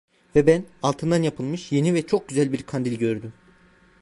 Ve 0.35 0.47
ben, 0.47 0.65
altından 0.83 1.21
yapılmış 1.23 1.71
yeni 1.71 1.93
ve 1.93 2.07
çok 2.07 2.29
güzel 2.29 2.53
bir 2.53 2.63
kandil 2.63 2.97
gördüm. 2.99 3.33